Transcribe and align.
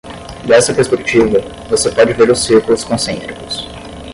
Dessa 0.47 0.73
perspectiva, 0.73 1.27
você 1.69 1.91
pode 1.91 2.13
ver 2.13 2.31
os 2.31 2.43
círculos 2.43 2.83
concêntricos. 2.83 3.67